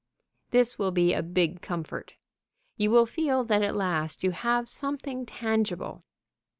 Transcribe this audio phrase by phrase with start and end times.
[0.49, 2.15] This will be a big comfort.
[2.75, 6.03] You will feel that at last you have something tangible.